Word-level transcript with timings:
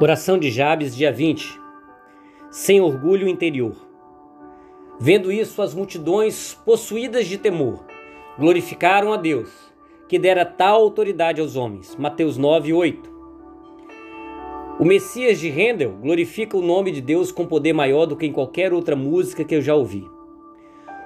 Oração 0.00 0.36
de 0.36 0.50
Jabes, 0.50 0.96
dia 0.96 1.12
20. 1.12 1.60
Sem 2.50 2.80
orgulho 2.80 3.28
interior. 3.28 3.76
Vendo 4.98 5.30
isso, 5.30 5.62
as 5.62 5.74
multidões, 5.74 6.54
possuídas 6.64 7.26
de 7.26 7.38
temor, 7.38 7.84
glorificaram 8.36 9.12
a 9.12 9.16
Deus, 9.16 9.50
que 10.08 10.18
dera 10.18 10.44
tal 10.44 10.80
autoridade 10.80 11.40
aos 11.40 11.54
homens. 11.54 11.94
Mateus 11.94 12.36
9, 12.36 12.72
8. 12.72 13.12
O 14.80 14.84
Messias 14.84 15.38
de 15.38 15.50
Handel 15.50 15.92
glorifica 16.00 16.56
o 16.56 16.62
nome 16.62 16.90
de 16.90 17.00
Deus 17.00 17.30
com 17.30 17.46
poder 17.46 17.74
maior 17.74 18.06
do 18.06 18.16
que 18.16 18.26
em 18.26 18.32
qualquer 18.32 18.72
outra 18.72 18.96
música 18.96 19.44
que 19.44 19.54
eu 19.54 19.62
já 19.62 19.74
ouvi. 19.74 20.04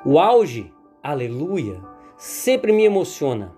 O 0.07 0.18
auge, 0.18 0.73
aleluia, 1.03 1.82
sempre 2.16 2.73
me 2.73 2.84
emociona. 2.84 3.55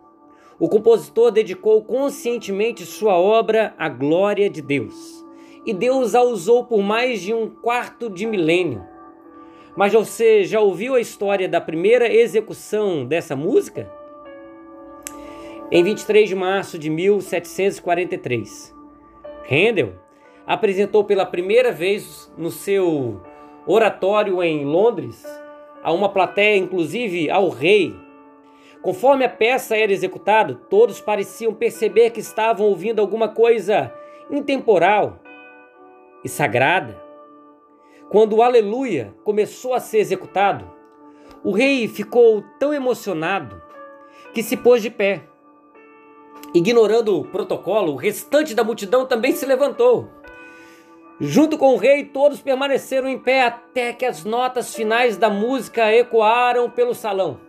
O 0.58 0.68
compositor 0.68 1.30
dedicou 1.30 1.84
conscientemente 1.84 2.84
sua 2.84 3.16
obra 3.16 3.74
à 3.79 3.88
glória 3.88 4.50
de 4.50 4.60
Deus 4.60 5.18
e 5.69 5.75
Deus 5.75 6.14
a 6.14 6.23
usou 6.23 6.64
por 6.64 6.82
mais 6.82 7.21
de 7.21 7.35
um 7.35 7.46
quarto 7.46 8.09
de 8.09 8.25
milênio. 8.25 8.82
Mas 9.76 9.93
você 9.93 10.43
já 10.43 10.61
ouviu 10.61 10.95
a 10.95 11.00
história 11.00 11.46
da 11.46 11.61
primeira 11.61 12.11
execução 12.11 13.04
dessa 13.04 13.36
música? 13.36 13.93
Em 15.71 15.85
23 15.85 16.26
de 16.26 16.35
março 16.35 16.79
de 16.79 16.89
1743, 16.89 18.75
Handel 19.46 19.93
apresentou 20.46 21.04
pela 21.04 21.26
primeira 21.26 21.71
vez 21.71 22.32
no 22.39 22.50
seu 22.50 23.21
oratório 23.67 24.43
em 24.43 24.64
Londres 24.64 25.23
a 25.82 25.93
uma 25.93 26.09
plateia, 26.09 26.57
inclusive 26.57 27.29
ao 27.29 27.50
rei. 27.50 27.95
Conforme 28.81 29.23
a 29.23 29.29
peça 29.29 29.76
era 29.76 29.93
executada, 29.93 30.54
todos 30.54 30.98
pareciam 30.98 31.53
perceber 31.53 32.09
que 32.09 32.20
estavam 32.20 32.64
ouvindo 32.64 33.00
alguma 33.00 33.28
coisa 33.28 33.92
intemporal 34.31 35.20
e 36.25 36.28
sagrada. 36.28 37.00
Quando 38.08 38.36
o 38.36 38.42
Aleluia 38.42 39.15
começou 39.25 39.75
a 39.75 39.81
ser 39.81 39.98
executado, 39.98 40.70
o 41.45 41.53
rei 41.53 41.87
ficou 41.87 42.42
tão 42.59 42.73
emocionado 42.73 43.61
que 44.33 44.42
se 44.42 44.57
pôs 44.57 44.83
de 44.83 44.91
pé. 44.91 45.23
Ignorando 46.55 47.20
o 47.20 47.25
protocolo, 47.25 47.92
o 47.92 47.97
restante 47.97 48.55
da 48.55 48.65
multidão 48.65 49.07
também 49.07 49.33
se 49.33 49.45
levantou. 49.45 50.09
Junto 51.20 51.59
com 51.59 51.75
o 51.75 51.77
rei, 51.77 52.05
todos 52.05 52.41
permaneceram 52.41 53.09
em 53.09 53.19
pé 53.19 53.42
até 53.42 53.92
que 53.92 54.05
as 54.05 54.25
notas 54.25 54.75
finais 54.75 55.17
da 55.17 55.29
música 55.29 55.92
ecoaram 55.92 56.70
pelo 56.70 56.95
salão. 56.95 57.41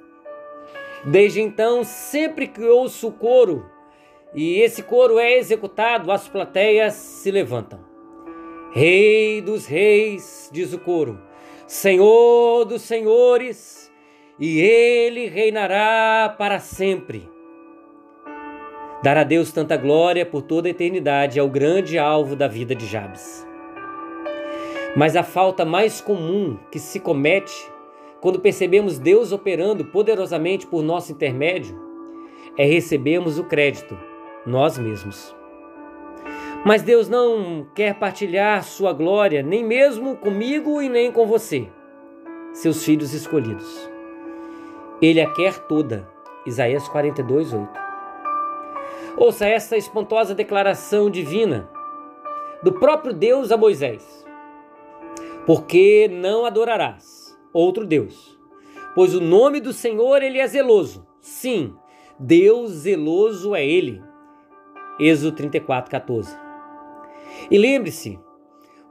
Desde 1.06 1.40
então, 1.40 1.84
sempre 1.84 2.48
que 2.48 2.64
ouço 2.64 3.08
o 3.08 3.12
coro 3.14 3.66
e 4.34 4.60
esse 4.60 4.84
coro 4.84 5.18
é 5.18 5.38
executado, 5.38 6.12
as 6.12 6.28
plateias 6.28 6.94
se 6.94 7.32
levantam. 7.32 7.89
Rei 8.80 9.42
dos 9.42 9.66
reis, 9.66 10.50
diz 10.54 10.72
o 10.72 10.80
coro, 10.80 11.20
Senhor 11.68 12.64
dos 12.64 12.82
senhores, 12.84 13.92
e 14.40 14.62
ele 14.62 15.28
reinará 15.28 16.34
para 16.38 16.60
sempre. 16.60 17.30
Dar 19.04 19.18
a 19.18 19.26
Deus 19.26 19.52
tanta 19.52 19.76
glória 19.76 20.26
por 20.26 20.44
toda 20.44 20.70
a 20.70 20.72
eternidade 20.72 21.38
é 21.38 21.44
o 21.44 21.50
grande 21.50 22.00
alvo 22.00 22.38
da 22.38 22.48
vida 22.48 22.74
de 22.74 22.86
Jabes. 22.86 23.46
Mas 24.96 25.18
a 25.18 25.24
falta 25.24 25.66
mais 25.66 26.00
comum 26.00 26.58
que 26.72 26.80
se 26.80 27.02
comete 27.02 27.70
quando 28.22 28.40
percebemos 28.40 28.98
Deus 28.98 29.34
operando 29.34 29.84
poderosamente 29.84 30.66
por 30.66 30.82
nosso 30.82 31.12
intermédio 31.12 31.78
é 32.58 32.64
recebermos 32.64 33.38
o 33.40 33.44
crédito 33.44 34.00
nós 34.46 34.78
mesmos. 34.78 35.38
Mas 36.66 36.84
Deus 36.84 37.08
não 37.08 37.66
quer 37.74 37.96
partilhar 37.96 38.64
sua 38.64 38.92
glória 38.92 39.42
nem 39.42 39.64
mesmo 39.64 40.18
comigo 40.18 40.82
e 40.82 40.90
nem 40.90 41.10
com 41.10 41.26
você, 41.26 41.70
seus 42.52 42.84
filhos 42.84 43.14
escolhidos. 43.14 43.90
Ele 45.02 45.22
a 45.22 45.32
quer 45.32 45.60
toda. 45.68 46.08
Isaías 46.46 46.88
42, 46.90 47.54
8. 47.54 47.70
Ouça 49.18 49.48
essa 49.48 49.78
espantosa 49.78 50.36
declaração 50.36 51.10
divina 51.10 51.70
do 52.62 52.74
próprio 52.74 53.14
Deus 53.14 53.52
a 53.52 53.58
Moisés: 53.58 54.26
Porque 55.46 56.10
não 56.12 56.46
adorarás 56.46 57.38
outro 57.54 57.86
Deus, 57.86 58.38
pois 58.96 59.16
o 59.16 59.22
nome 59.22 59.62
do 59.62 59.72
Senhor 59.72 60.22
ele 60.22 60.40
é 60.40 60.48
zeloso. 60.48 61.08
Sim, 61.22 61.74
Deus 62.20 62.72
zeloso 62.72 63.56
é 63.56 63.66
ele. 63.66 64.02
Êxodo 65.00 65.38
34, 65.38 65.90
14. 65.90 66.49
E 67.50 67.58
lembre-se, 67.58 68.20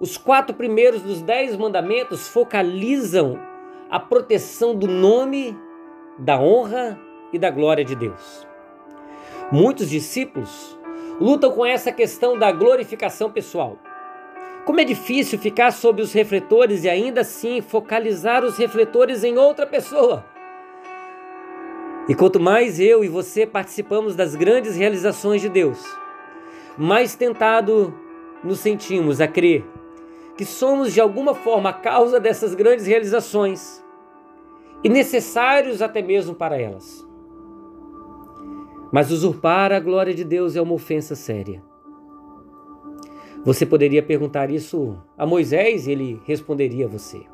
os 0.01 0.17
quatro 0.17 0.55
primeiros 0.55 1.03
dos 1.03 1.23
dez 1.23 1.57
mandamentos 1.57 2.29
focalizam 2.29 3.39
a 3.91 3.99
proteção 3.99 4.75
do 4.75 4.87
nome, 4.87 5.57
da 6.19 6.41
honra 6.41 6.99
e 7.33 7.39
da 7.39 7.51
glória 7.51 7.85
de 7.85 7.95
Deus. 7.95 8.47
Muitos 9.51 9.91
discípulos 9.91 10.79
lutam 11.21 11.51
com 11.51 11.65
essa 11.65 11.91
questão 11.91 12.39
da 12.39 12.53
glorificação 12.53 13.31
pessoal. 13.31 13.79
Como 14.65 14.81
é 14.81 14.85
difícil 14.85 15.39
ficar 15.39 15.73
sob 15.73 16.03
os 16.03 16.13
refletores 16.13 16.85
e 16.85 16.89
ainda 16.89 17.23
assim 17.23 17.61
focalizar 17.61 18.45
os 18.45 18.59
refletores 18.59 19.25
em 19.25 19.39
outra 19.39 19.67
pessoa. 19.67 20.25
E 22.09 22.15
quanto 22.15 22.39
mais 22.39 22.79
eu 22.79 23.03
e 23.03 23.09
você 23.09 23.47
participamos 23.47 24.15
das 24.15 24.35
grandes 24.35 24.77
realizações 24.77 25.41
de 25.43 25.49
Deus, 25.49 25.83
mais 26.77 27.15
tentado 27.15 27.95
nos 28.43 28.61
sentimos 28.61 29.21
a 29.21 29.29
crer 29.29 29.65
que 30.37 30.45
somos 30.45 30.95
de 30.95 31.01
alguma 31.01 31.35
forma 31.35 31.71
a 31.71 31.73
causa 31.73 32.21
dessas 32.21 32.55
grandes 32.55 32.87
realizações 32.87 33.85
e 34.85 34.89
necessários 34.89 35.83
até 35.83 36.01
mesmo 36.01 36.35
para 36.35 36.57
elas. 36.57 37.05
Mas 38.93 39.11
usurpar 39.11 39.73
a 39.73 39.81
glória 39.81 40.15
de 40.15 40.23
Deus 40.23 40.55
é 40.55 40.63
uma 40.63 40.75
ofensa 40.75 41.17
séria. 41.17 41.61
Você 43.45 43.67
poderia 43.67 44.03
perguntar 44.03 44.51
isso 44.51 44.97
a 45.17 45.27
Moisés 45.27 45.87
e 45.87 45.93
ele 45.93 46.23
responderia 46.25 46.87
a 46.87 46.89
você. 46.89 47.27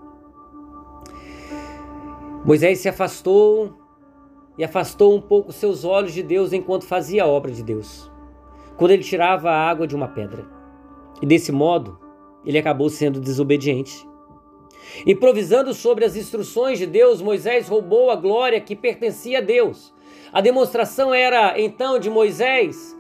Moisés 2.45 2.79
se 2.79 2.89
afastou 2.89 3.75
e 4.57 4.65
afastou 4.65 5.15
um 5.15 5.21
pouco 5.21 5.53
seus 5.53 5.85
olhos 5.85 6.13
de 6.13 6.23
Deus 6.23 6.53
enquanto 6.53 6.87
fazia 6.87 7.25
a 7.25 7.27
obra 7.27 7.51
de 7.51 7.63
Deus, 7.63 8.11
quando 8.77 8.93
ele 8.93 9.03
tirava 9.03 9.51
a 9.51 9.69
água 9.69 9.87
de 9.87 9.95
uma 9.95 10.09
pedra. 10.09 10.64
E 11.21 11.27
desse 11.27 11.53
modo, 11.53 11.99
ele 12.45 12.59
acabou 12.59 12.89
sendo 12.89 13.21
desobediente. 13.21 14.07
Improvisando 15.07 15.73
sobre 15.73 16.05
as 16.05 16.17
instruções 16.17 16.79
de 16.79 16.87
Deus, 16.87 17.23
Moisés 17.23 17.69
roubou 17.69 18.11
a 18.11 18.17
glória 18.17 18.61
que 18.61 18.77
pertencia 18.77 19.39
a 19.39 19.41
Deus. 19.41 19.93
A 20.33 20.41
demonstração 20.41 21.15
era 21.15 21.59
então 21.61 21.99
de 21.99 22.11
Moisés 22.11 22.97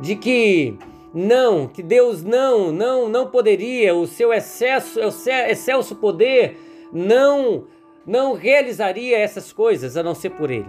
de 0.00 0.16
que 0.16 0.76
não, 1.12 1.68
que 1.68 1.82
Deus 1.82 2.24
não, 2.24 2.72
não, 2.72 3.08
não 3.08 3.30
poderia, 3.30 3.94
o 3.94 4.06
seu 4.06 4.32
excesso, 4.32 5.00
o 5.00 5.10
seu 5.10 5.32
excelso 5.32 5.94
poder 5.96 6.58
não 6.92 7.64
não 8.06 8.34
realizaria 8.34 9.16
essas 9.16 9.50
coisas 9.50 9.96
a 9.96 10.02
não 10.02 10.14
ser 10.14 10.30
por 10.30 10.50
ele. 10.50 10.68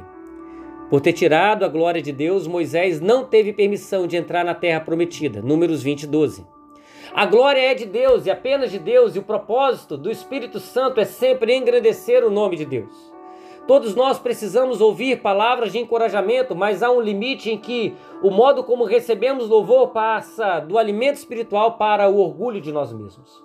Por 0.89 1.01
ter 1.01 1.11
tirado 1.11 1.65
a 1.65 1.67
glória 1.67 2.01
de 2.01 2.13
Deus, 2.13 2.47
Moisés 2.47 3.01
não 3.01 3.25
teve 3.25 3.51
permissão 3.51 4.07
de 4.07 4.15
entrar 4.15 4.45
na 4.45 4.53
terra 4.53 4.79
prometida. 4.79 5.41
Números 5.41 5.83
20, 5.83 6.07
12. 6.07 6.45
A 7.13 7.25
glória 7.25 7.59
é 7.59 7.73
de 7.73 7.85
Deus 7.85 8.25
e 8.25 8.31
apenas 8.31 8.71
de 8.71 8.79
Deus, 8.79 9.15
e 9.15 9.19
o 9.19 9.23
propósito 9.23 9.97
do 9.97 10.09
Espírito 10.11 10.59
Santo 10.59 10.99
é 10.99 11.05
sempre 11.05 11.55
engrandecer 11.55 12.25
o 12.25 12.31
nome 12.31 12.55
de 12.55 12.65
Deus. 12.65 13.13
Todos 13.67 13.95
nós 13.95 14.19
precisamos 14.19 14.79
ouvir 14.79 15.21
palavras 15.21 15.71
de 15.71 15.79
encorajamento, 15.79 16.55
mas 16.55 16.83
há 16.83 16.91
um 16.91 17.01
limite 17.01 17.49
em 17.49 17.57
que 17.57 17.95
o 18.21 18.29
modo 18.29 18.63
como 18.63 18.83
recebemos 18.83 19.49
louvor 19.49 19.87
passa 19.89 20.59
do 20.59 20.77
alimento 20.77 21.15
espiritual 21.15 21.73
para 21.77 22.07
o 22.07 22.19
orgulho 22.19 22.61
de 22.61 22.71
nós 22.71 22.93
mesmos. 22.93 23.43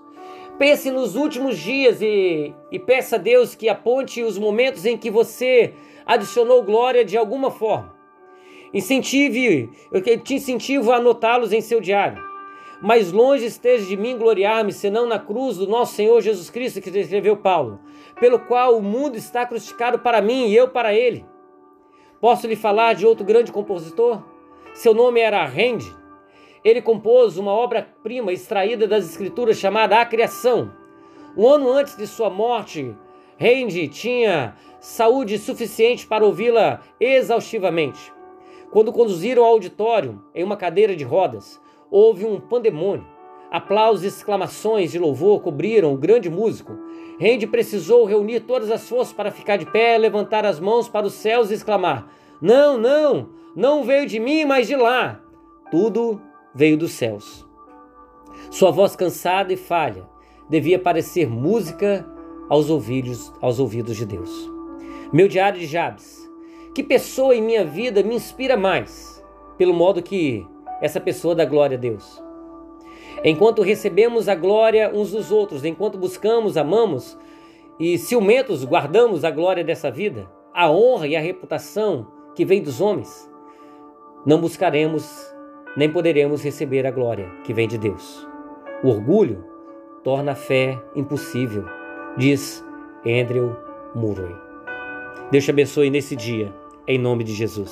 Pense 0.59 0.91
nos 0.91 1.17
últimos 1.17 1.59
dias 1.59 2.03
e, 2.03 2.55
e 2.71 2.79
peça 2.79 3.17
a 3.17 3.19
Deus 3.19 3.55
que 3.55 3.67
aponte 3.67 4.23
os 4.23 4.39
momentos 4.39 4.85
em 4.85 4.99
que 4.99 5.11
você 5.11 5.73
adicionou 6.05 6.63
glória 6.63 7.03
de 7.03 7.17
alguma 7.17 7.51
forma. 7.51 7.95
Incentive, 8.75 9.71
eu 9.91 10.03
te 10.03 10.35
incentivo 10.35 10.93
a 10.93 10.97
anotá-los 10.97 11.51
em 11.51 11.63
seu 11.63 11.81
diário. 11.81 12.30
Mais 12.81 13.13
longe 13.13 13.45
esteja 13.45 13.85
de 13.85 13.97
mim 13.97 14.17
gloriar-me, 14.17 14.73
senão 14.73 15.07
na 15.07 15.19
cruz 15.19 15.59
do 15.59 15.67
nosso 15.67 15.95
Senhor 15.95 16.21
Jesus 16.23 16.49
Cristo, 16.49 16.81
que 16.81 16.91
descreveu 16.91 17.37
Paulo, 17.37 17.79
pelo 18.19 18.39
qual 18.39 18.79
o 18.79 18.83
mundo 18.83 19.17
está 19.17 19.45
crucificado 19.45 19.99
para 19.99 20.23
mim 20.23 20.47
e 20.47 20.57
eu 20.57 20.69
para 20.69 20.95
ele. 20.95 21.25
Posso 22.21 22.47
lhe 22.47 22.57
falar 22.57 22.95
de 22.95 23.07
outro 23.07 23.25
grande 23.25 23.53
compositor? 23.53 24.23
Seu 24.73 24.95
nome 24.95 25.21
era 25.21 25.45
Rende. 25.45 25.95
Ele 26.65 26.81
compôs 26.81 27.37
uma 27.37 27.53
obra-prima 27.53 28.33
extraída 28.33 28.87
das 28.87 29.05
Escrituras 29.05 29.59
chamada 29.59 30.01
A 30.01 30.07
Criação. 30.07 30.73
Um 31.37 31.47
ano 31.47 31.71
antes 31.71 31.97
de 31.97 32.07
sua 32.07 32.31
morte, 32.31 32.95
Rende 33.37 33.89
tinha 33.89 34.55
saúde 34.81 35.39
suficiente 35.39 36.07
para 36.07 36.25
ouvi-la 36.25 36.81
exaustivamente. 36.99 38.13
Quando 38.71 38.93
conduziram 38.93 39.45
ao 39.45 39.53
auditório 39.53 40.23
em 40.35 40.45
uma 40.45 40.57
cadeira 40.57 40.95
de 40.95 41.05
rodas, 41.05 41.61
houve 41.91 42.25
um 42.25 42.41
pandemônio. 42.41 43.07
Aplausos 43.51 44.05
e 44.05 44.07
exclamações 44.07 44.93
de 44.93 44.99
louvor 44.99 45.41
cobriram 45.41 45.93
o 45.93 45.99
grande 45.99 46.31
músico. 46.31 46.79
Randy 47.21 47.47
precisou 47.47 48.05
reunir 48.05 48.41
todas 48.41 48.71
as 48.71 48.89
forças 48.89 49.13
para 49.13 49.33
ficar 49.33 49.57
de 49.57 49.67
pé, 49.67 49.99
levantar 49.99 50.47
as 50.47 50.61
mãos 50.61 50.89
para 50.89 51.07
os 51.07 51.15
céus 51.15 51.51
e 51.51 51.55
exclamar: 51.55 52.09
Não, 52.41 52.79
não, 52.79 53.31
não 53.57 53.83
veio 53.83 54.07
de 54.07 54.21
mim, 54.21 54.45
mas 54.45 54.69
de 54.69 54.77
lá. 54.77 55.21
Tudo 55.71 56.21
veio 56.55 56.79
dos 56.79 56.93
céus. 56.93 57.47
Sua 58.51 58.71
voz 58.71 58.95
cansada 58.95 59.53
e 59.53 59.57
falha 59.57 60.09
devia 60.49 60.79
parecer 60.79 61.29
música 61.29 62.07
aos 62.49 62.71
ouvidos, 62.71 63.33
aos 63.41 63.59
ouvidos 63.59 63.97
de 63.97 64.05
Deus. 64.05 64.31
Meu 65.13 65.29
diário 65.29 65.59
de 65.59 65.67
Jabes. 65.67 66.21
Que 66.75 66.83
pessoa 66.83 67.35
em 67.35 67.43
minha 67.43 67.65
vida 67.65 68.03
me 68.03 68.15
inspira 68.15 68.57
mais? 68.57 69.25
Pelo 69.59 69.75
modo 69.75 70.03
que 70.03 70.47
essa 70.81 71.01
pessoa 71.01 71.35
dá 71.35 71.45
glória 71.45 71.77
a 71.77 71.81
Deus. 71.81 72.23
Enquanto 73.25 73.63
recebemos 73.63 74.29
a 74.29 74.35
glória 74.35 74.91
uns 74.95 75.13
dos 75.13 75.31
outros, 75.31 75.65
enquanto 75.65 75.99
buscamos, 75.99 76.57
amamos 76.57 77.19
e 77.79 77.99
ciumentos 77.99 78.65
guardamos 78.65 79.25
a 79.25 79.31
glória 79.31 79.65
dessa 79.65 79.91
vida, 79.91 80.31
a 80.55 80.71
honra 80.71 81.07
e 81.07 81.17
a 81.17 81.21
reputação 81.21 82.07
que 82.35 82.45
vem 82.45 82.63
dos 82.63 82.81
homens, 82.81 83.31
não 84.25 84.41
buscaremos 84.41 85.31
nem 85.77 85.91
poderemos 85.91 86.43
receber 86.43 86.87
a 86.87 86.91
glória 86.91 87.31
que 87.45 87.53
vem 87.53 87.69
de 87.69 87.79
Deus. 87.79 88.27
O 88.83 88.89
orgulho 88.89 89.45
torna 90.03 90.33
a 90.33 90.35
fé 90.35 90.81
impossível, 90.97 91.65
diz 92.17 92.65
Andrew 93.07 93.57
Murray. 93.95 94.35
Deus 95.31 95.45
te 95.45 95.51
abençoe 95.51 95.91
nesse 95.91 96.17
dia, 96.17 96.53
em 96.87 96.99
nome 96.99 97.23
de 97.23 97.33
Jesus. 97.33 97.71